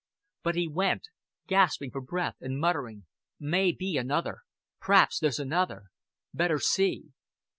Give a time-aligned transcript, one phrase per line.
[0.41, 1.09] But he went,
[1.45, 3.05] gasping for breath, and muttering,
[3.39, 4.39] "May be another.
[4.81, 5.91] P'raps there's another.
[6.33, 7.11] Better see."